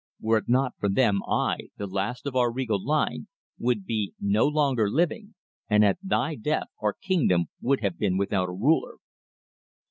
Were 0.19 0.39
it 0.39 0.49
not 0.49 0.73
for 0.79 0.89
them 0.89 1.21
I, 1.27 1.67
the 1.77 1.85
last 1.85 2.25
of 2.25 2.35
our 2.35 2.51
regal 2.51 2.83
line, 2.83 3.27
would 3.59 3.85
be 3.85 4.15
no 4.19 4.47
longer 4.47 4.89
living, 4.89 5.35
and 5.69 5.85
at 5.85 5.99
thy 6.01 6.33
death 6.33 6.69
our 6.81 6.93
kingdom 6.93 7.49
would 7.61 7.81
have 7.81 7.99
been 7.99 8.17
without 8.17 8.49
a 8.49 8.53
ruler." 8.53 8.97